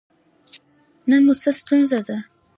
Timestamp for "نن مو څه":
1.09-1.49